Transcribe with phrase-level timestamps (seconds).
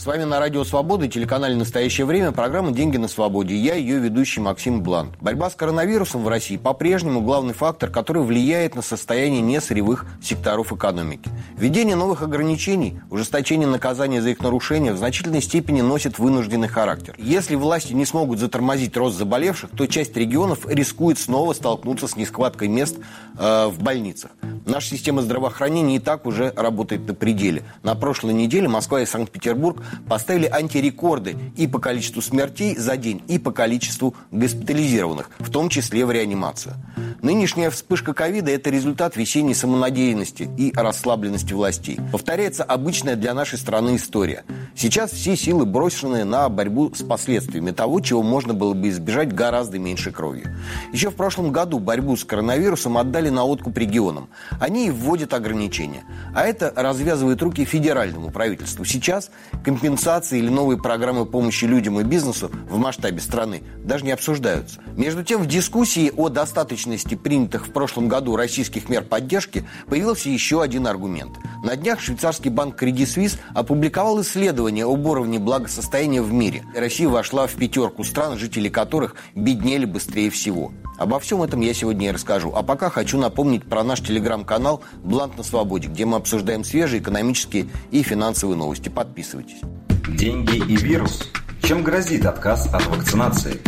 [0.00, 3.54] С вами на Радио Свобода и телеканале «Настоящее время» программа «Деньги на свободе».
[3.54, 5.12] Я ее ведущий Максим Блант.
[5.20, 11.28] Борьба с коронавирусом в России по-прежнему главный фактор, который влияет на состояние несырьевых секторов экономики.
[11.54, 17.14] Введение новых ограничений, ужесточение наказания за их нарушение в значительной степени носит вынужденный характер.
[17.18, 22.68] Если власти не смогут затормозить рост заболевших, то часть регионов рискует снова столкнуться с нехваткой
[22.68, 22.96] мест
[23.38, 24.30] э, в больницах.
[24.64, 27.64] Наша система здравоохранения и так уже работает на пределе.
[27.82, 33.38] На прошлой неделе Москва и Санкт-Петербург поставили антирекорды и по количеству смертей за день, и
[33.38, 36.74] по количеству госпитализированных, в том числе в реанимацию.
[37.22, 41.98] Нынешняя вспышка ковида– это результат весенней самонадеянности и расслабленности властей.
[42.12, 44.44] Повторяется обычная для нашей страны история.
[44.74, 49.78] Сейчас все силы брошены на борьбу с последствиями того, чего можно было бы избежать гораздо
[49.78, 50.56] меньше кровью.
[50.92, 54.28] Еще в прошлом году борьбу с коронавирусом отдали на откуп регионам.
[54.60, 56.04] Они и вводят ограничения.
[56.34, 58.84] А это развязывает руки федеральному правительству.
[58.84, 59.30] Сейчас
[59.64, 64.80] компенсации или новые программы помощи людям и бизнесу в масштабе страны даже не обсуждаются.
[64.96, 70.62] Между тем, в дискуссии о достаточности принятых в прошлом году российских мер поддержки появился еще
[70.62, 71.32] один аргумент.
[71.64, 76.64] На днях швейцарский банк Credit Suisse опубликовал исследование об уровне благосостояния в мире.
[76.76, 80.72] Россия вошла в пятерку стран, жители которых беднели быстрее всего.
[80.98, 82.52] Обо всем этом я сегодня и расскажу.
[82.54, 87.68] А пока хочу напомнить про наш телеграм-канал «Блант на свободе», где мы обсуждаем свежие экономические
[87.90, 88.90] и финансовые новости.
[88.90, 89.60] Подписывайтесь.
[90.08, 91.30] Деньги и вирус.
[91.62, 93.60] Чем грозит отказ от вакцинации?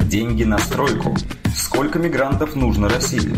[0.00, 1.14] Деньги на стройку.
[1.54, 3.36] Сколько мигрантов нужно России?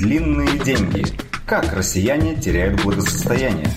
[0.00, 1.04] Длинные деньги.
[1.44, 3.68] Как россияне теряют благосостояние?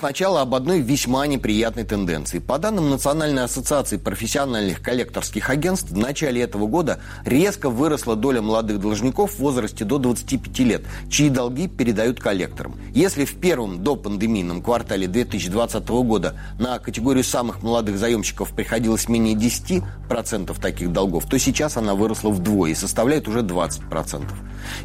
[0.00, 2.38] Сначала об одной весьма неприятной тенденции.
[2.38, 8.80] По данным Национальной ассоциации профессиональных коллекторских агентств, в начале этого года резко выросла доля молодых
[8.80, 12.80] должников в возрасте до 25 лет, чьи долги передают коллекторам.
[12.94, 20.58] Если в первом допандемийном квартале 2020 года на категорию самых молодых заемщиков приходилось менее 10%
[20.58, 24.24] таких долгов, то сейчас она выросла вдвое и составляет уже 20%.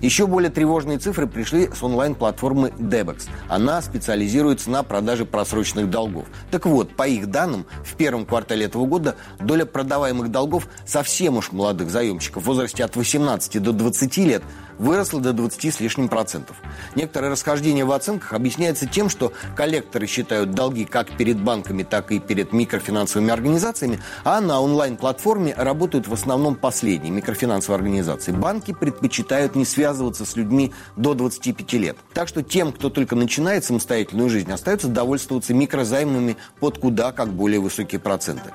[0.01, 3.29] Еще более тревожные цифры пришли с онлайн-платформы Debex.
[3.47, 6.25] Она специализируется на продаже просроченных долгов.
[6.51, 11.51] Так вот, по их данным, в первом квартале этого года доля продаваемых долгов совсем уж
[11.51, 14.43] молодых заемщиков в возрасте от 18 до 20 лет–
[14.77, 16.57] выросла до 20 с лишним процентов.
[16.95, 22.19] Некоторые расхождения в оценках объясняются тем, что коллекторы считают долги как перед банками, так и
[22.19, 28.31] перед микрофинансовыми организациями, а на онлайн-платформе работают в основном последние микрофинансовые организации.
[28.31, 31.97] Банки предпочитают не связываться с людьми до 25 лет.
[32.13, 37.59] Так что тем, кто только начинает самостоятельную жизнь, остается довольствоваться микрозаймами под куда как более
[37.59, 38.51] высокие проценты.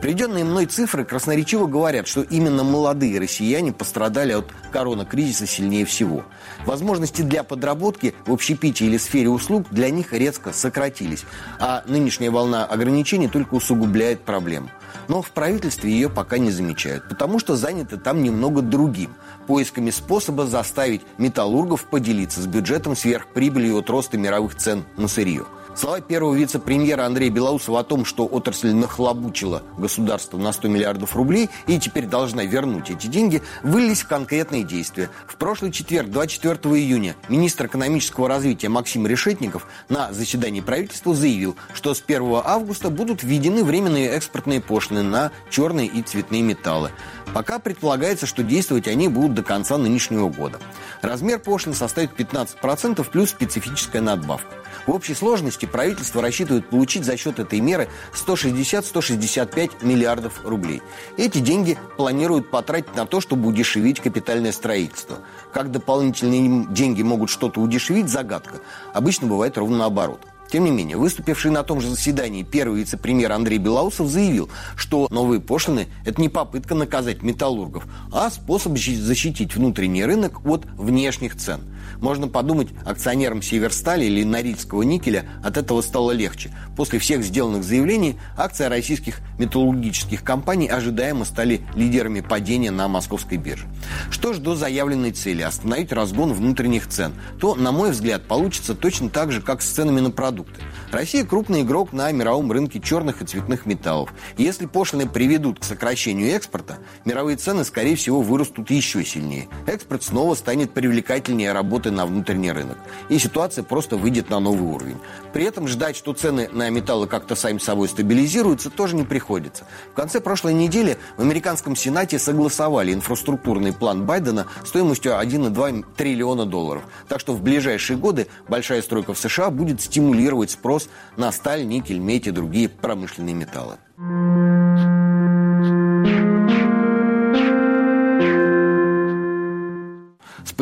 [0.00, 6.24] Приведенные мной цифры красноречиво говорят, что именно молодые россияне пострадали от коронакризиса сильнее всего.
[6.66, 11.24] Возможности для подработки в общепитии или сфере услуг для них резко сократились,
[11.60, 14.68] а нынешняя волна ограничений только усугубляет проблему.
[15.08, 19.14] Но в правительстве ее пока не замечают, потому что заняты там немного другим–
[19.46, 26.02] поисками способа заставить металлургов поделиться с бюджетом сверхприбылью от роста мировых цен на сырье– Слова
[26.02, 31.78] первого вице-премьера Андрея Белоусова о том, что отрасль нахлобучила государство на 100 миллиардов рублей и
[31.78, 35.08] теперь должна вернуть эти деньги, вылились в конкретные действия.
[35.26, 41.94] В прошлый четверг, 24 июня, министр экономического развития Максим Решетников на заседании правительства заявил, что
[41.94, 46.90] с 1 августа будут введены временные экспортные пошлины на черные и цветные металлы.
[47.34, 50.58] Пока предполагается, что действовать они будут до конца нынешнего года.
[51.00, 54.54] Размер пошлин составит 15% плюс специфическая надбавка.
[54.86, 60.82] В общей сложности правительство рассчитывает получить за счет этой меры 160-165 миллиардов рублей.
[61.16, 65.18] Эти деньги планируют потратить на то, чтобы удешевить капитальное строительство.
[65.52, 68.60] Как дополнительные деньги могут что-то удешевить– загадка.
[68.92, 70.20] Обычно бывает ровно наоборот.
[70.52, 75.40] Тем не менее, выступивший на том же заседании первый вице-премьер Андрей Белоусов заявил, что новые
[75.40, 81.62] пошлины– это не попытка наказать металлургов, а способ защитить внутренний рынок от внешних цен.
[82.00, 86.54] Можно подумать, акционерам Северстали или Норильского никеля от этого стало легче.
[86.76, 93.66] После всех сделанных заявлений акции российских металлургических компаний ожидаемо стали лидерами падения на московской бирже.
[94.10, 99.08] Что ж до заявленной цели– остановить разгон внутренних цен, то, на мой взгляд, получится точно
[99.08, 100.62] так же, как с ценами на продукты продукты.
[100.90, 104.12] Россия крупный игрок на мировом рынке черных и цветных металлов.
[104.36, 109.48] Если пошлины приведут к сокращению экспорта, мировые цены, скорее всего, вырастут еще сильнее.
[109.66, 112.78] Экспорт снова станет привлекательнее работы на внутренний рынок.
[113.08, 114.98] И ситуация просто выйдет на новый уровень.
[115.32, 119.66] При этом ждать, что цены на металлы как-то сами собой стабилизируются, тоже не приходится.
[119.92, 126.82] В конце прошлой недели в американском Сенате согласовали инфраструктурный план Байдена стоимостью 1,2 триллиона долларов.
[127.08, 131.98] Так что в ближайшие годы большая стройка в США будет стимулировать спрос на сталь, никель,
[131.98, 133.76] медь и другие промышленные металлы.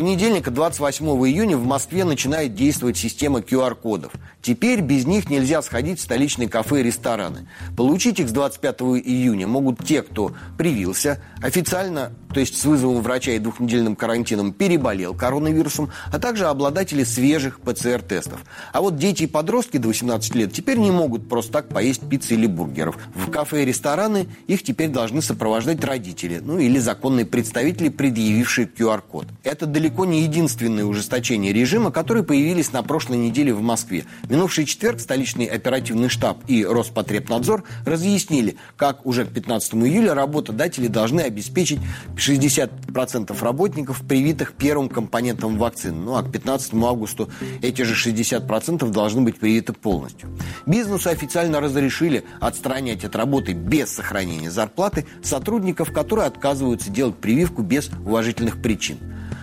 [0.00, 4.14] Понедельника, 28 июня, в Москве начинает действовать система QR-кодов.
[4.41, 7.47] Теперь без них нельзя сходить в столичные кафе и рестораны.
[7.76, 13.32] Получить их с 25 июня могут те, кто привился, официально то есть с вызовом врача
[13.32, 18.44] и двухнедельным карантином, переболел коронавирусом, а также обладатели свежих ПЦР-тестов.
[18.73, 22.35] А вот дети и подростки до 18 лет теперь не могут просто так поесть пиццы
[22.35, 22.97] или бургеров.
[23.14, 29.26] В кафе и рестораны их теперь должны сопровождать родители, ну или законные представители, предъявившие QR-код.
[29.43, 34.05] Это далеко не единственное ужесточение режима, которые появились на прошлой неделе в Москве.
[34.23, 40.87] В минувший четверг столичный оперативный штаб и Роспотребнадзор разъяснили, как уже к 15 июля работодатели
[40.87, 41.81] должны обеспечить
[42.17, 45.97] 60% работников привитых первым компонентом вакцины.
[45.97, 47.31] Ну а к 15 августу
[47.63, 50.29] эти же 60% должны быть привиты полностью.
[50.67, 57.91] Бизнесу официально разрешили отстранять от работы без сохранения зарплаты сотрудников, которые отказываются делать прививку без
[58.05, 58.99] уважительных причин.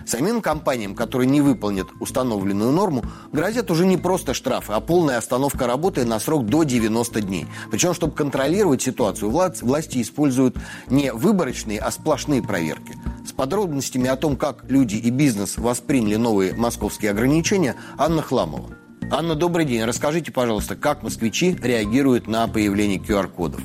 [0.08, 5.66] Самим компаниям, которые не выполнят установленную норму, грозят уже не просто штрафы, а полная остановка
[5.66, 7.46] работы на срок до 90 дней.
[7.70, 10.56] Причем, чтобы контролировать ситуацию, власти используют
[10.88, 12.96] не выборочные, а сплошные проверки.
[13.28, 18.70] С подробностями о том, как люди и бизнес восприняли новые московские ограничения, Анна Хламова.
[19.10, 19.84] Анна, добрый день.
[19.84, 23.60] Расскажите, пожалуйста, как москвичи реагируют на появление QR-кодов?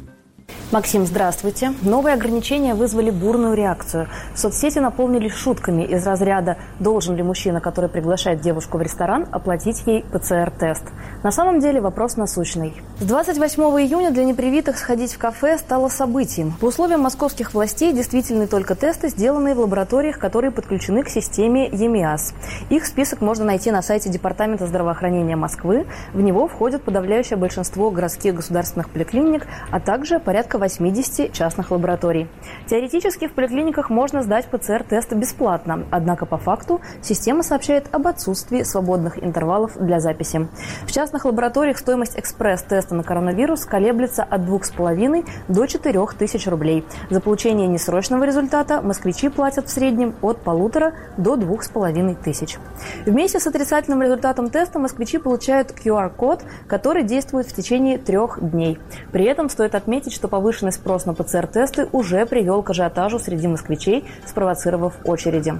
[0.73, 1.71] Максим, здравствуйте.
[1.83, 4.07] Новые ограничения вызвали бурную реакцию.
[4.33, 10.03] Соцсети наполнились шутками из разряда «Должен ли мужчина, который приглашает девушку в ресторан, оплатить ей
[10.11, 10.81] ПЦР-тест?».
[11.23, 12.73] На самом деле вопрос насущный.
[12.99, 16.51] С 28 июня для непривитых сходить в кафе стало событием.
[16.59, 22.33] По условиям московских властей действительны только тесты, сделанные в лабораториях, которые подключены к системе ЕМИАС.
[22.69, 25.87] Их список можно найти на сайте Департамента здравоохранения Москвы.
[26.13, 32.27] В него входит подавляющее большинство городских государственных поликлиник, а также порядка 80 частных лабораторий.
[32.67, 39.23] Теоретически в поликлиниках можно сдать ПЦР-тест бесплатно, однако по факту система сообщает об отсутствии свободных
[39.23, 40.49] интервалов для записи.
[40.85, 46.83] В частных лабораториях стоимость экспресс-теста на коронавирус колеблется от 2,5 до 4 тысяч рублей.
[47.11, 52.57] За получение несрочного результата москвичи платят в среднем от полутора до двух с половиной тысяч.
[53.05, 58.79] Вместе с отрицательным результатом теста москвичи получают QR-код, который действует в течение трех дней.
[59.11, 64.03] При этом стоит отметить, что повышенный спрос на ПЦР-тесты уже привел к ажиотажу среди москвичей,
[64.25, 65.53] спровоцировав очереди.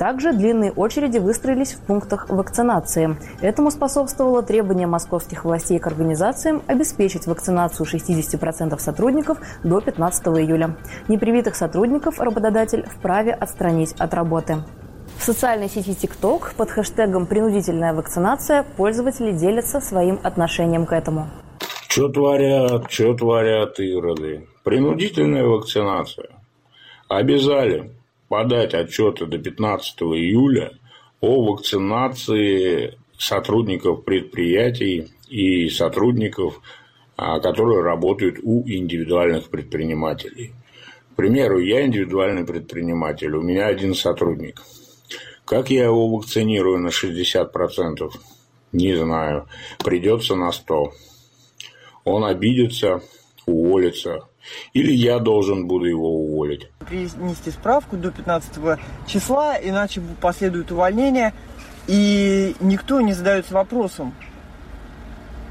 [0.00, 3.18] Также длинные очереди выстроились в пунктах вакцинации.
[3.42, 10.74] Этому способствовало требование московских властей к организациям обеспечить вакцинацию 60% сотрудников до 15 июля.
[11.08, 14.62] Непривитых сотрудников работодатель вправе отстранить от работы.
[15.18, 21.28] В социальной сети TikTok под хэштегом «принудительная вакцинация» пользователи делятся своим отношением к этому.
[21.88, 24.46] Что творят, что творят ироды?
[24.64, 26.30] Принудительная вакцинация.
[27.06, 27.99] Обязали
[28.30, 30.78] подать отчеты до 15 июля
[31.20, 36.62] о вакцинации сотрудников предприятий и сотрудников,
[37.16, 40.54] а, которые работают у индивидуальных предпринимателей.
[41.12, 44.62] К примеру, я индивидуальный предприниматель, у меня один сотрудник.
[45.44, 48.10] Как я его вакцинирую на 60%?
[48.72, 49.48] Не знаю.
[49.84, 50.92] Придется на 100%
[52.04, 53.02] он обидится,
[53.46, 54.20] уволится.
[54.72, 56.68] Или я должен буду его уволить.
[56.88, 61.32] Принести справку до 15 числа, иначе последует увольнение.
[61.86, 64.14] И никто не задается вопросом,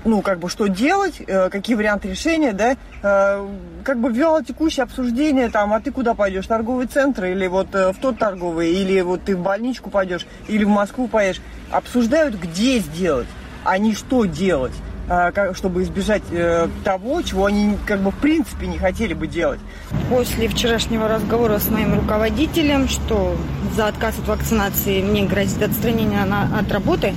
[0.05, 3.47] ну, как бы, что делать, э, какие варианты решения, да, э,
[3.83, 7.73] как бы вяло текущее обсуждение, там, а ты куда пойдешь, в торговый центр, или вот
[7.73, 12.35] э, в тот торговый, или вот ты в больничку пойдешь, или в Москву поедешь, обсуждают,
[12.35, 13.27] где сделать,
[13.63, 14.73] а не что делать.
[15.11, 19.59] А, чтобы избежать э, того, чего они как бы в принципе не хотели бы делать.
[20.07, 23.35] После вчерашнего разговора с моим руководителем, что
[23.75, 27.15] за отказ от вакцинации мне грозит отстранение от работы,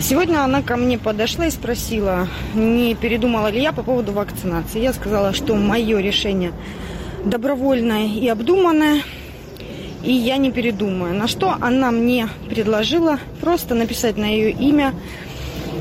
[0.00, 4.80] сегодня она ко мне подошла и спросила, не передумала ли я по поводу вакцинации.
[4.80, 6.52] Я сказала, что мое решение
[7.24, 9.02] добровольное и обдуманное,
[10.04, 11.12] и я не передумаю.
[11.12, 14.94] На что она мне предложила просто написать на ее имя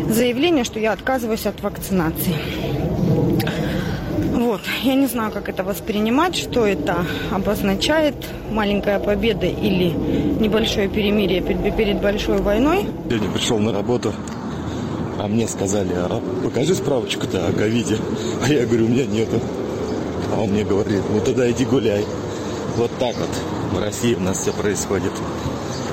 [0.10, 2.36] заявление, что я отказываюсь от вакцинации.
[4.34, 8.15] Вот, я не знаю, как это воспринимать, что это обозначает,
[8.50, 9.91] маленькая победа или
[10.39, 12.88] небольшое перемирие перед большой войной.
[13.08, 14.13] Сегодня пришел на работу,
[15.20, 17.98] а мне сказали, а покажи справочку-то о ковиде.
[18.43, 19.39] А я говорю, у меня нету.
[20.36, 22.05] А он мне говорит, ну тогда иди гуляй.
[22.77, 23.29] Вот так вот
[23.74, 25.12] в России у нас все происходит.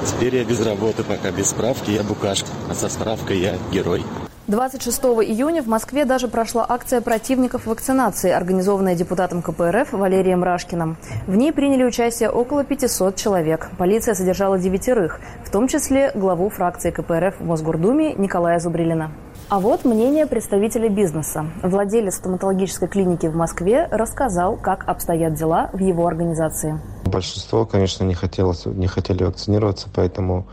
[0.07, 4.05] Теперь я без работы, пока без справки я букашка, а со справкой я герой.
[4.49, 10.97] 26 июня в Москве даже прошла акция противников вакцинации, организованная депутатом КПРФ Валерием Рашкиным.
[11.27, 13.69] В ней приняли участие около 500 человек.
[13.77, 19.13] Полиция содержала девятерых, в том числе главу фракции КПРФ в Мосгордуме Николая Зубрилина.
[19.51, 21.47] А вот мнение представителя бизнеса.
[21.63, 26.79] Владелец стоматологической клиники в Москве рассказал, как обстоят дела в его организации.
[27.07, 30.47] Большинство, конечно, не, хотелось, не хотели вакцинироваться, поэтому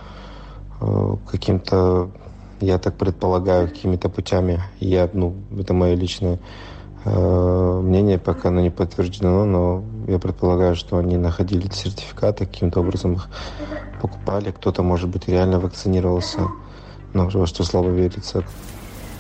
[0.79, 2.09] э, каким-то
[2.61, 4.61] я так предполагаю, какими-то путями.
[4.79, 6.39] Я, ну, это мое личное
[7.03, 13.15] э, мнение, пока оно не подтверждено, но я предполагаю, что они находили сертификаты, каким-то образом
[13.15, 13.27] их
[14.01, 14.51] покупали.
[14.51, 16.47] Кто-то, может быть, реально вакцинировался,
[17.13, 18.45] но во что слабо верится.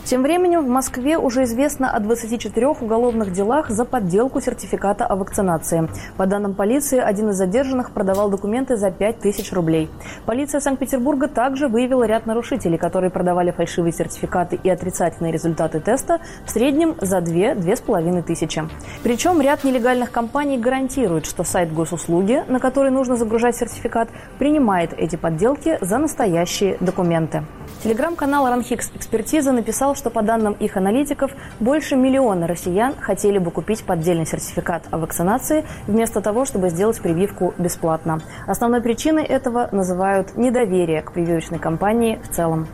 [0.05, 5.89] Тем временем в Москве уже известно о 24 уголовных делах за подделку сертификата о вакцинации.
[6.15, 9.89] По данным полиции, один из задержанных продавал документы за 5000 рублей.
[10.27, 16.51] Полиция Санкт-Петербурга также выявила ряд нарушителей, которые продавали фальшивые сертификаты и отрицательные результаты теста в
[16.51, 18.63] среднем за 2-2,5 тысячи.
[19.01, 25.15] Причем ряд нелегальных компаний гарантирует, что сайт госуслуги, на который нужно загружать сертификат, принимает эти
[25.15, 27.43] подделки за настоящие документы.
[27.83, 33.83] Телеграм-канал «Ранхикс Экспертиза» написал, что по данным их аналитиков, больше миллиона россиян хотели бы купить
[33.83, 38.21] поддельный сертификат о вакцинации вместо того, чтобы сделать прививку бесплатно.
[38.47, 42.67] Основной причиной этого называют недоверие к прививочной кампании в целом.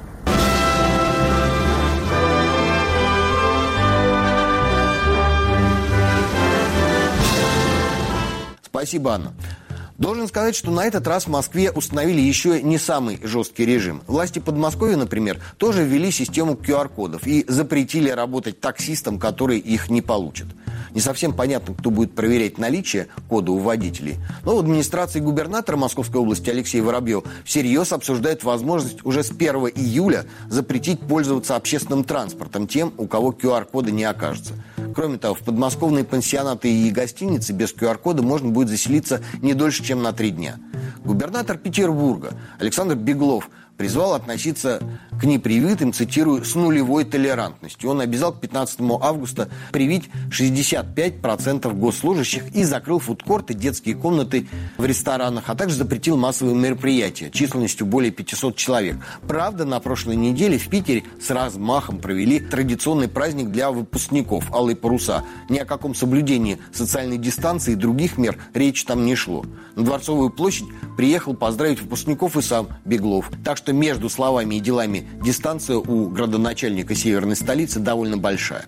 [8.63, 9.31] Спасибо, Анна.
[10.01, 14.01] Должен сказать, что на этот раз в Москве установили еще не самый жесткий режим.
[14.07, 20.47] Власти Подмосковья, например, тоже ввели систему QR-кодов и запретили работать таксистам, которые их не получат.
[20.95, 24.15] Не совсем понятно, кто будет проверять наличие кода у водителей.
[24.43, 30.25] Но в администрации губернатора Московской области Алексей Воробьев всерьез обсуждает возможность уже с 1 июля
[30.49, 34.55] запретить пользоваться общественным транспортом тем, у кого QR-кода не окажется.
[34.93, 40.01] Кроме того, в подмосковные пансионаты и гостиницы без QR-кода можно будет заселиться не дольше, чем
[40.01, 40.57] на три дня.
[41.03, 43.49] Губернатор Петербурга Александр Беглов
[43.81, 44.79] призвал относиться
[45.19, 47.89] к непривитым, цитирую, с нулевой толерантностью.
[47.89, 54.47] Он обязал к 15 августа привить 65% госслужащих и закрыл фудкорты, детские комнаты
[54.77, 58.97] в ресторанах, а также запретил массовые мероприятия численностью более 500 человек.
[59.27, 65.23] Правда, на прошлой неделе в Питере с размахом провели традиционный праздник для выпускников «Алые паруса».
[65.49, 69.43] Ни о каком соблюдении социальной дистанции и других мер речи там не шло.
[69.75, 73.31] На Дворцовую площадь приехал поздравить выпускников и сам Беглов.
[73.43, 78.65] Так что между словами и делами дистанция у градоначальника северной столицы довольно большая.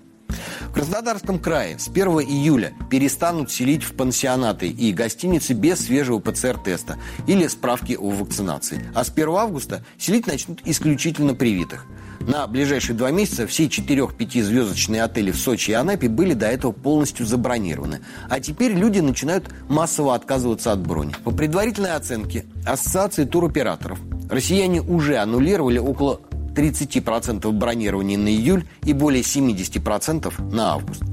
[0.69, 6.97] В Краснодарском крае с 1 июля перестанут селить в пансионаты и гостиницы без свежего ПЦР-теста
[7.27, 8.89] или справки о вакцинации.
[8.95, 11.85] А с 1 августа селить начнут исключительно привитых.
[12.27, 16.71] На ближайшие два месяца все 4-5 звездочные отели в Сочи и Анапе были до этого
[16.71, 17.99] полностью забронированы.
[18.29, 21.13] А теперь люди начинают массово отказываться от брони.
[21.25, 26.21] По предварительной оценке Ассоциации туроператоров россияне уже аннулировали около
[26.53, 31.03] 30% бронирования на июль и более 70% на август.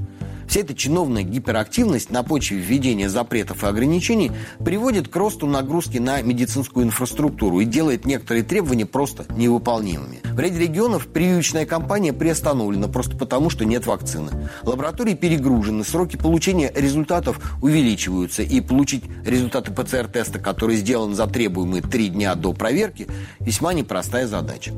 [0.51, 6.21] Вся эта чиновная гиперактивность на почве введения запретов и ограничений приводит к росту нагрузки на
[6.21, 10.19] медицинскую инфраструктуру и делает некоторые требования просто невыполнимыми.
[10.25, 14.49] В ряде регионов прививочная кампания приостановлена просто потому, что нет вакцины.
[14.63, 22.09] Лаборатории перегружены, сроки получения результатов увеличиваются, и получить результаты ПЦР-теста, который сделан за требуемые три
[22.09, 23.07] дня до проверки,
[23.39, 24.73] весьма непростая задача.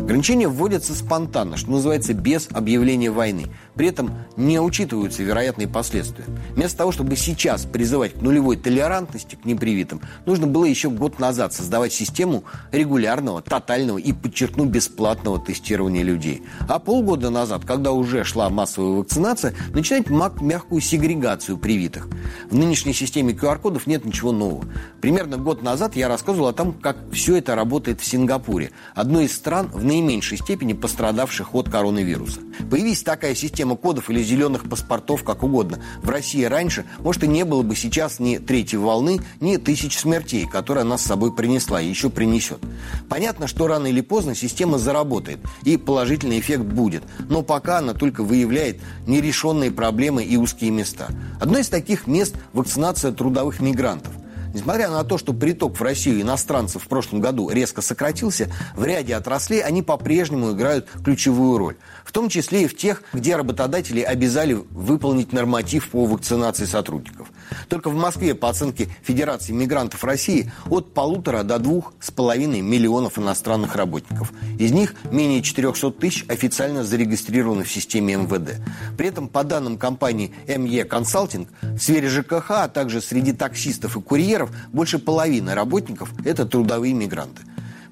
[0.00, 3.46] Ограничения вводятся спонтанно, что называется, без объявления войны.
[3.74, 6.24] При этом не учитываются вероятные последствия.
[6.54, 11.52] Вместо того, чтобы сейчас призывать к нулевой толерантности к непривитым, нужно было еще год назад
[11.52, 16.42] создавать систему регулярного, тотального и, подчеркну, бесплатного тестирования людей.
[16.68, 22.08] А полгода назад, когда уже шла массовая вакцинация, начинать мягкую сегрегацию привитых.
[22.50, 24.64] В нынешней системе QR-кодов нет ничего нового.
[25.00, 29.34] Примерно год назад я рассказывал о том, как все это работает в Сингапуре, одной из
[29.34, 32.40] стран, в наименьшей степени пострадавших от коронавируса.
[32.70, 37.44] Появись такая система кодов или зеленых паспортов, как угодно, в России раньше, может, и не
[37.44, 41.88] было бы сейчас ни третьей волны, ни тысяч смертей, которые она с собой принесла и
[41.88, 42.60] еще принесет.
[43.08, 48.22] Понятно, что рано или поздно система заработает, и положительный эффект будет, но пока она только
[48.22, 51.08] выявляет нерешенные проблемы и узкие места.
[51.40, 54.12] Одно из таких мест– вакцинация трудовых мигрантов.
[54.54, 59.14] Несмотря на то, что приток в Россию иностранцев в прошлом году резко сократился, в ряде
[59.14, 61.76] отраслей они по-прежнему играют ключевую роль.
[62.04, 67.30] В том числе и в тех, где работодатели обязали выполнить норматив по вакцинации сотрудников.
[67.68, 73.18] Только в Москве, по оценке Федерации мигрантов России, от полутора до двух с половиной миллионов
[73.18, 74.32] иностранных работников.
[74.58, 78.60] Из них менее 400 тысяч официально зарегистрированы в системе МВД.
[78.96, 84.00] При этом, по данным компании МЕ Консалтинг, в сфере ЖКХ, а также среди таксистов и
[84.00, 84.41] курьеров,
[84.72, 87.42] больше половины работников– это трудовые мигранты.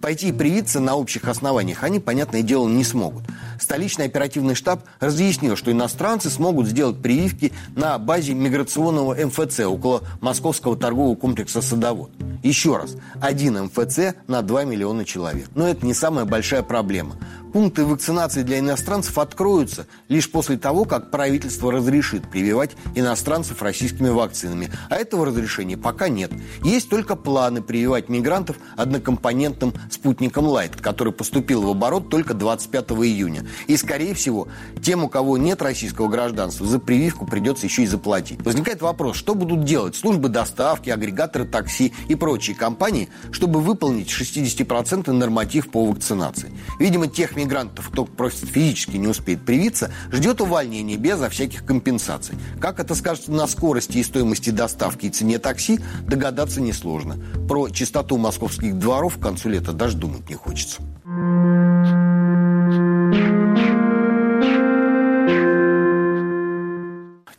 [0.00, 3.24] Пойти и привиться на общих основаниях они, понятное дело, не смогут.
[3.60, 10.76] Столичный оперативный штаб разъяснил, что иностранцы смогут сделать прививки на базе миграционного МФЦ около московского
[10.76, 12.10] торгового комплекса «Садовод».
[12.42, 15.50] Еще раз, один МФЦ на 2 миллиона человек.
[15.54, 17.16] Но это не самая большая проблема.
[17.52, 24.70] Пункты вакцинации для иностранцев откроются лишь после того, как правительство разрешит прививать иностранцев российскими вакцинами.
[24.88, 26.30] А этого разрешения пока нет.
[26.62, 33.44] Есть только планы прививать мигрантов однокомпонентным спутником Лайт, который поступил в оборот только 25 июня.
[33.66, 34.46] И, скорее всего,
[34.80, 38.44] тем, у кого нет российского гражданства, за прививку придется еще и заплатить.
[38.44, 45.10] Возникает вопрос, что будут делать службы доставки, агрегаторы такси и прочие компании, чтобы выполнить 60%
[45.10, 46.52] норматив по вакцинации.
[46.78, 52.36] Видимо, тех мигрантов, кто просто физически не успеет привиться, ждет увольнение безо всяких компенсаций.
[52.60, 57.16] Как это скажется на скорости и стоимости доставки и цене такси, догадаться несложно.
[57.48, 60.82] Про чистоту московских дворов к концу лета даже думать не хочется.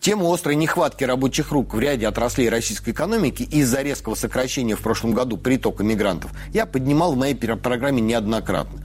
[0.02, 5.14] Тему острой нехватки рабочих рук в ряде отраслей российской экономики из-за резкого сокращения в прошлом
[5.14, 8.82] году притока мигрантов я поднимал в моей программе неоднократно.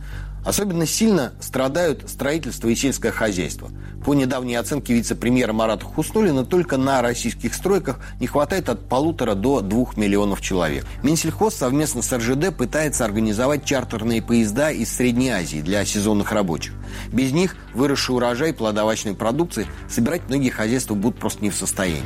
[0.46, 3.68] Особенно сильно страдают строительство и сельское хозяйство.
[4.04, 9.60] По недавней оценке вице-премьера Марата Хуснулина, только на российских стройках не хватает от полутора до
[9.60, 10.86] двух миллионов человек.
[11.02, 16.74] Минсельхоз совместно с РЖД пытается организовать чартерные поезда из Средней Азии для сезонных рабочих.
[17.12, 22.04] Без них выросший урожай плодовочной продукции собирать многие хозяйства будут просто не в состоянии.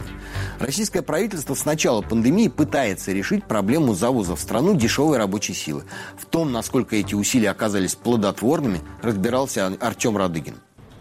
[0.59, 5.85] Российское правительство с начала пандемии пытается решить проблему завоза в страну дешевой рабочей силы.
[6.19, 10.57] В том, насколько эти усилия оказались плодотворными, разбирался Артем Радыгин.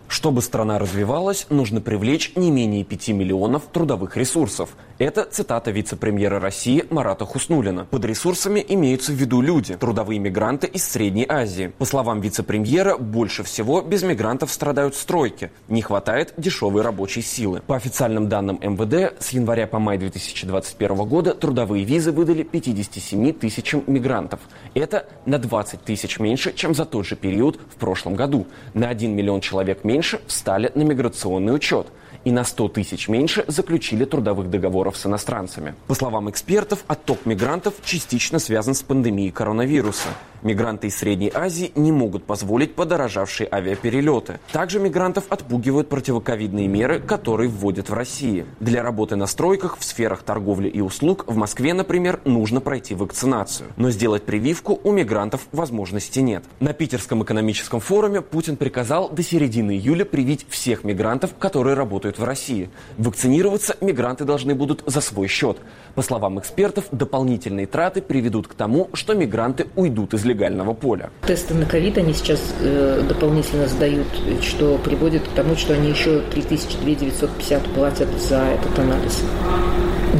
[0.09, 4.71] Чтобы страна развивалась, нужно привлечь не менее 5 миллионов трудовых ресурсов.
[4.97, 7.85] Это цитата вице-премьера России Марата Хуснулина.
[7.85, 11.71] Под ресурсами имеются в виду люди, трудовые мигранты из Средней Азии.
[11.77, 15.51] По словам вице-премьера, больше всего без мигрантов страдают стройки.
[15.67, 17.61] Не хватает дешевой рабочей силы.
[17.67, 23.83] По официальным данным МВД, с января по май 2021 года трудовые визы выдали 57 тысячам
[23.85, 24.39] мигрантов.
[24.73, 28.47] Это на 20 тысяч меньше, чем за тот же период в прошлом году.
[28.73, 31.87] На 1 миллион человек меньше встали на миграционный учет
[32.25, 35.75] и на 100 тысяч меньше заключили трудовых договоров с иностранцами.
[35.87, 40.09] По словам экспертов, отток мигрантов частично связан с пандемией коронавируса.
[40.41, 44.39] Мигранты из Средней Азии не могут позволить подорожавшие авиаперелеты.
[44.53, 48.45] Также мигрантов отпугивают противоковидные меры, которые вводят в России.
[48.61, 53.69] Для работы на стройках в сферах торговли и услуг в Москве, например, нужно пройти вакцинацию.
[53.75, 56.45] Но сделать прививку у мигрантов возможности нет.
[56.61, 62.23] На Питерском экономическом форуме Путин приказал до середины июля привить всех мигрантов, которые работают в
[62.23, 62.69] России.
[62.97, 65.57] Вакцинироваться мигранты должны будут за свой счет.
[65.95, 71.09] По словам экспертов, дополнительные траты приведут к тому, что мигранты уйдут из легального поля.
[71.27, 74.07] Тесты на ковид они сейчас э, дополнительно сдают,
[74.41, 79.21] что приводит к тому, что они еще 3950 платят за этот анализ.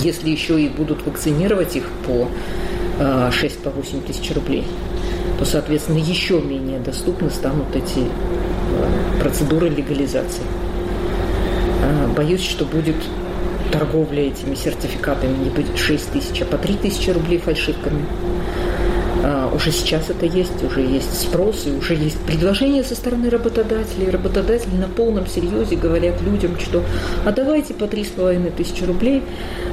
[0.01, 2.27] Если еще и будут вакцинировать их по
[2.99, 4.65] э, 6 по 8 тысяч рублей,
[5.39, 10.43] то, соответственно, еще менее доступны станут эти э, процедуры легализации.
[11.81, 12.95] Э, боюсь, что будет
[13.71, 18.05] торговля этими сертификатами не будет 6 тысяч, а по 3 тысячи рублей фальшивками.
[19.23, 24.09] А, уже сейчас это есть, уже есть спрос, и уже есть предложения со стороны работодателей.
[24.09, 26.83] Работодатели на полном серьезе говорят людям, что
[27.25, 29.23] а давайте по три с половиной тысячи рублей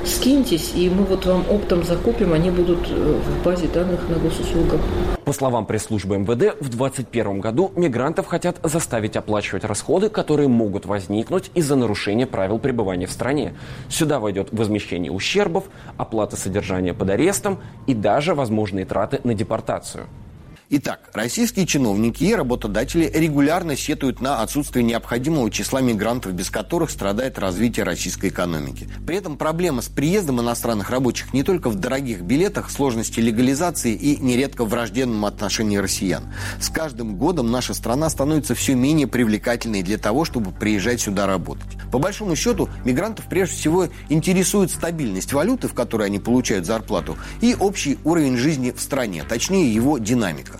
[0.04, 4.80] скиньтесь, и мы вот вам оптом закупим, они будут э, в базе данных на госуслугах.
[5.24, 11.50] По словам пресс-службы МВД, в 2021 году мигрантов хотят заставить оплачивать расходы, которые могут возникнуть
[11.54, 13.54] из-за нарушения правил пребывания в стране.
[13.88, 15.64] Сюда войдет возмещение ущербов,
[15.96, 20.06] оплата содержания под арестом и даже возможные траты на депортацию.
[20.68, 27.38] Итак, российские чиновники и работодатели регулярно сетуют на отсутствие необходимого числа мигрантов, без которых страдает
[27.38, 28.88] развитие российской экономики.
[29.06, 34.16] При этом проблема с приездом иностранных рабочих не только в дорогих билетах, сложности легализации и
[34.16, 36.34] нередко враждебном отношении россиян.
[36.60, 41.78] С каждым годом наша страна становится все менее привлекательной для того, чтобы приезжать сюда работать.
[41.92, 47.54] По большому счету, мигрантов прежде всего интересует стабильность валюты, в которой они получают зарплату, и
[47.54, 50.56] общий уровень жизни в стране, точнее его динамика.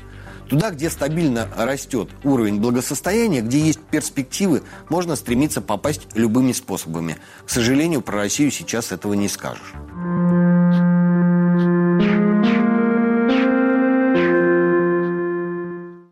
[0.49, 7.17] Туда, где стабильно растет уровень благосостояния, где есть перспективы, можно стремиться попасть любыми способами.
[7.45, 9.75] К сожалению, про Россию сейчас этого не скажешь.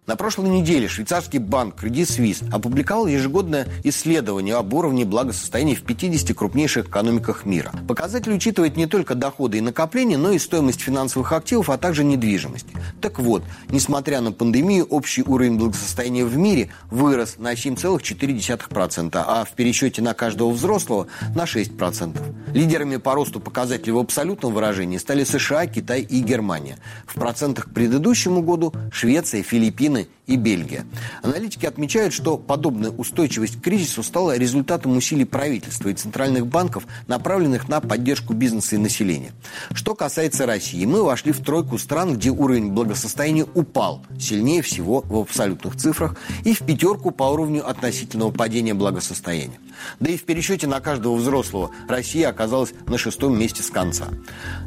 [0.07, 6.37] На прошлой неделе швейцарский банк Credit Suisse опубликовал ежегодное исследование об уровне благосостояния в 50
[6.37, 7.73] крупнейших экономиках мира.
[7.88, 12.69] Показатель учитывает не только доходы и накопления, но и стоимость финансовых активов, а также недвижимости.
[13.01, 19.53] Так вот, несмотря на пандемию, общий уровень благосостояния в мире вырос на 7,4%, а в
[19.53, 22.53] пересчете на каждого взрослого на 6%.
[22.53, 26.77] Лидерами по росту показателей в абсолютном выражении стали США, Китай и Германия.
[27.07, 30.87] В процентах к предыдущему году Швеция, Филиппины, Украины и Бельгия.
[31.23, 37.69] Аналитики отмечают, что подобная устойчивость к кризису стала результатом усилий правительства и центральных банков, направленных
[37.69, 39.33] на поддержку бизнеса и населения.
[39.73, 45.17] Что касается России, мы вошли в тройку стран, где уровень благосостояния упал сильнее всего в
[45.17, 49.59] абсолютных цифрах и в пятерку по уровню относительного падения благосостояния.
[50.01, 54.09] Да и в пересчете на каждого взрослого Россия оказалась на шестом месте с конца.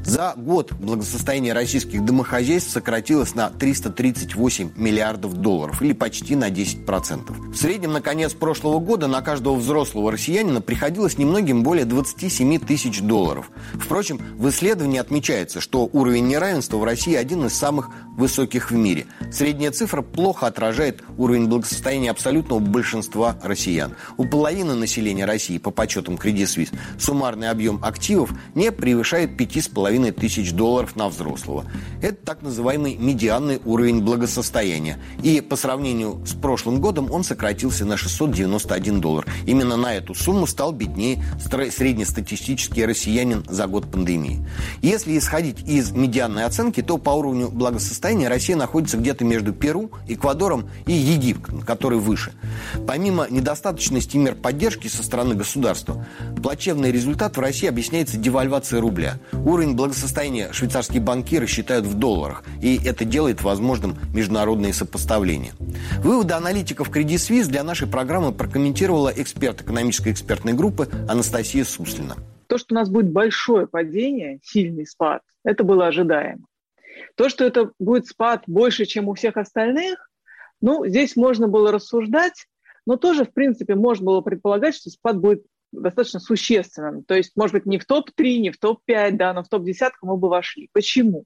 [0.04, 5.46] За год благосостояние российских домохозяйств сократилось на 338 миллиардов долларов,
[5.81, 7.51] или почти на 10%.
[7.51, 13.01] В среднем на конец прошлого года на каждого взрослого россиянина приходилось немногим более 27 тысяч
[13.01, 13.49] долларов.
[13.73, 19.05] Впрочем, в исследовании отмечается, что уровень неравенства в России один из самых высоких в мире.
[19.31, 23.93] Средняя цифра плохо отражает уровень благосостояния абсолютного большинства россиян.
[24.17, 30.51] У половины населения России, по подсчетам Credit Suisse, суммарный объем активов не превышает 5,5 тысяч
[30.51, 31.65] долларов на взрослого.
[32.01, 34.99] Это так называемый медианный уровень благосостояния.
[35.23, 39.26] И по сравнению с прошлым годом он сократился на 691 доллар.
[39.45, 44.45] Именно на эту сумму стал беднее среднестатистический россиянин за год пандемии.
[44.82, 50.69] Если исходить из медианной оценки, то по уровню благосостояния Россия находится где-то между Перу, Эквадором
[50.86, 52.34] и Египтом, который выше.
[52.86, 56.06] Помимо недостаточности мер поддержки со стороны государства,
[56.41, 59.19] плачевный результат в России объясняется девальвацией рубля.
[59.34, 65.27] Уровень благосостояния швейцарские банкиры считают в долларах, и это делает возможным международные сопоставления.
[66.00, 72.16] Выводы аналитиков Credit Suisse для нашей программы прокомментировала эксперт экономической экспертной группы Анастасия Суслина.
[72.48, 76.46] То, что у нас будет большое падение, сильный спад, это было ожидаемо.
[77.16, 80.10] То, что это будет спад больше, чем у всех остальных,
[80.62, 82.48] ну, здесь можно было рассуждать,
[82.86, 87.04] но тоже, в принципе, можно было предполагать, что спад будет достаточно существенным.
[87.04, 90.16] То есть, может быть, не в топ-3, не в топ-5, да, но в топ-10 мы
[90.16, 90.70] бы вошли.
[90.72, 91.26] Почему?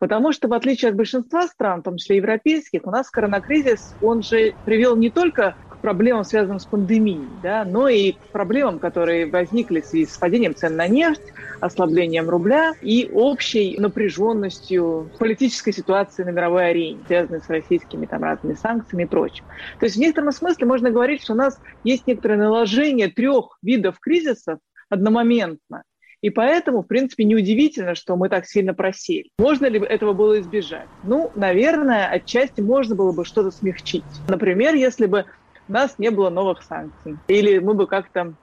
[0.00, 4.22] Потому что, в отличие от большинства стран, в том числе европейских, у нас коронакризис, он
[4.22, 9.86] же привел не только проблемам, связанным с пандемией, да, но и проблемам, которые возникли в
[9.86, 11.22] связи с падением цен на нефть,
[11.60, 18.54] ослаблением рубля и общей напряженностью политической ситуации на мировой арене, связанной с российскими там, разными
[18.54, 19.44] санкциями и прочим.
[19.78, 24.00] То есть в некотором смысле можно говорить, что у нас есть некоторое наложение трех видов
[24.00, 25.84] кризисов одномоментно.
[26.22, 29.30] И поэтому, в принципе, неудивительно, что мы так сильно просели.
[29.38, 30.86] Можно ли этого было избежать?
[31.02, 34.04] Ну, наверное, отчасти можно было бы что-то смягчить.
[34.28, 35.24] Например, если бы
[35.68, 37.16] у нас не было новых санкций.
[37.28, 38.34] Или мы бы как-то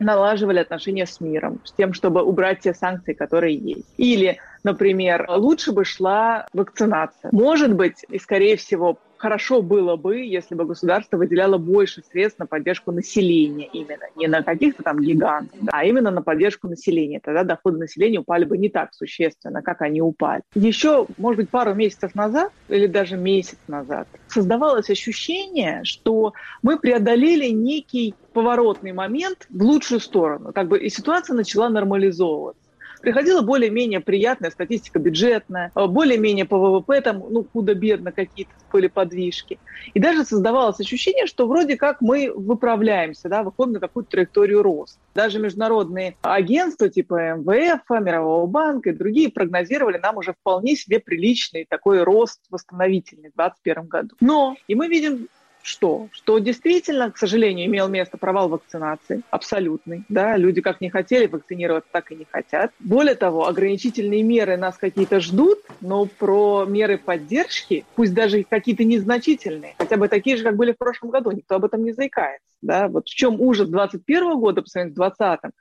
[0.00, 3.94] налаживали отношения с миром, с тем, чтобы убрать те санкции, которые есть.
[3.96, 7.30] Или, например, лучше бы шла вакцинация.
[7.32, 12.46] Может быть, и скорее всего, хорошо было бы, если бы государство выделяло больше средств на
[12.46, 14.04] поддержку населения именно.
[14.16, 17.20] Не на каких-то там гигантов, а именно на поддержку населения.
[17.22, 20.42] Тогда доходы населения упали бы не так существенно, как они упали.
[20.54, 27.48] Еще, может быть, пару месяцев назад или даже месяц назад создавалось ощущение, что мы преодолели
[27.48, 30.52] некий поворотный момент в лучшую сторону.
[30.52, 32.63] Как бы и ситуация начала нормализовываться
[33.04, 39.58] приходила более-менее приятная статистика бюджетная, э, более-менее по ВВП там, ну, худо-бедно какие-то были подвижки.
[39.92, 44.98] И даже создавалось ощущение, что вроде как мы выправляемся, да, выходим на какую-то траекторию роста.
[45.14, 51.66] Даже международные агентства типа МВФ, Мирового банка и другие прогнозировали нам уже вполне себе приличный
[51.68, 54.16] такой рост восстановительный в 2021 году.
[54.20, 55.28] Но, и мы видим
[55.64, 56.08] что?
[56.12, 60.04] Что действительно, к сожалению, имел место провал вакцинации, абсолютный.
[60.08, 60.36] Да?
[60.36, 62.72] Люди как не хотели вакцинироваться, так и не хотят.
[62.78, 69.74] Более того, ограничительные меры нас какие-то ждут, но про меры поддержки, пусть даже какие-то незначительные,
[69.78, 72.46] хотя бы такие же, как были в прошлом году, никто об этом не заикается.
[72.62, 72.88] Да?
[72.88, 75.54] Вот в чем ужас 2021 года по сравнению с 2020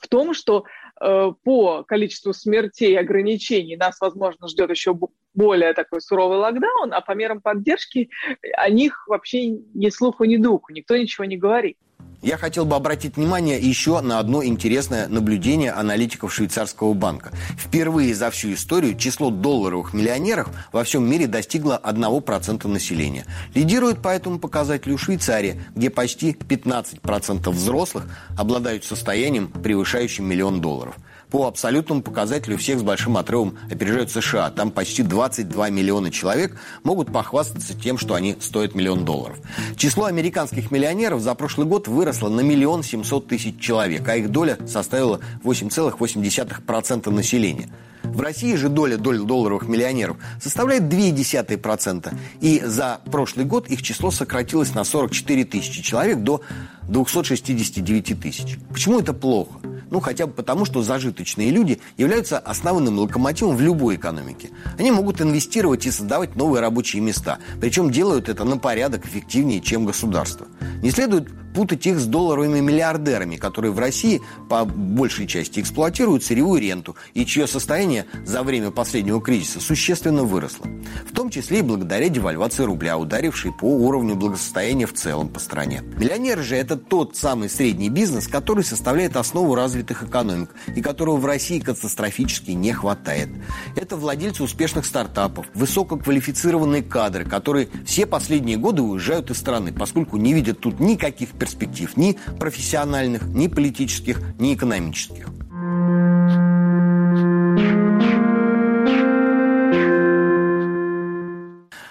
[0.00, 0.64] в том, что
[1.00, 4.94] э, по количеству смертей и ограничений нас, возможно, ждет еще
[5.34, 8.10] более такой суровый локдаун, а по мерам поддержки
[8.56, 11.76] о них вообще ни слуху, ни духу, никто ничего не говорит.
[12.24, 17.32] Я хотел бы обратить внимание еще на одно интересное наблюдение аналитиков швейцарского банка.
[17.58, 23.26] Впервые за всю историю число долларовых миллионеров во всем мире достигло 1% населения.
[23.54, 28.06] Лидирует по этому показателю Швейцария, где почти 15% взрослых
[28.38, 30.96] обладают состоянием, превышающим миллион долларов.
[31.34, 34.50] По абсолютному показателю всех с большим отрывом опережают США.
[34.50, 39.38] Там почти 22 миллиона человек могут похвастаться тем, что они стоят миллион долларов.
[39.76, 44.58] Число американских миллионеров за прошлый год выросло на миллион семьсот тысяч человек, а их доля
[44.64, 47.68] составила 8,8% населения.
[48.04, 52.14] В России же доля доль долларовых миллионеров составляет 0,2%.
[52.42, 56.42] И за прошлый год их число сократилось на 44 тысячи человек до
[56.88, 58.56] 269 тысяч.
[58.70, 59.58] Почему это плохо?
[59.94, 64.50] Ну, хотя бы потому, что зажиточные люди являются основным локомотивом в любой экономике.
[64.76, 67.38] Они могут инвестировать и создавать новые рабочие места.
[67.60, 70.48] Причем делают это на порядок эффективнее, чем государство.
[70.82, 76.60] Не следует путать их с долларовыми миллиардерами, которые в России по большей части эксплуатируют сырьевую
[76.60, 80.66] ренту и чье состояние за время последнего кризиса существенно выросло.
[81.08, 85.82] В том числе и благодаря девальвации рубля, ударившей по уровню благосостояния в целом по стране.
[85.96, 91.26] Миллионеры же это тот самый средний бизнес, который составляет основу развитых экономик и которого в
[91.26, 93.28] России катастрофически не хватает.
[93.76, 100.32] Это владельцы успешных стартапов, высококвалифицированные кадры, которые все последние годы уезжают из страны, поскольку не
[100.32, 105.26] видят тут никаких перспектив ни профессиональных, ни политических, ни экономических.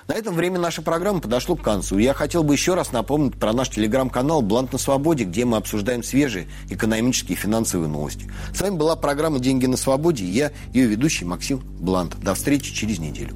[0.07, 1.99] На этом время нашей программы подошло к концу.
[1.99, 6.01] Я хотел бы еще раз напомнить про наш телеграм-канал «Блант на свободе», где мы обсуждаем
[6.01, 8.31] свежие экономические и финансовые новости.
[8.53, 12.19] С вами была программа «Деньги на свободе» и я, ее ведущий Максим Блант.
[12.19, 13.35] До встречи через неделю.